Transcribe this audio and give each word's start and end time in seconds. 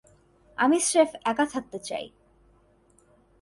আমি 0.57 0.77
স্রেফ 0.79 1.11
একা 1.25 1.45
থাকতে 1.45 1.77
চাই। 1.79 2.05